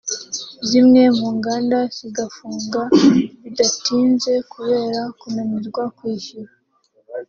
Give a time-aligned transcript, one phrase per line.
[0.69, 2.81] zimwe mu nganda zigafunga
[3.41, 6.51] bidatinze kubera kunanirwa kwishyura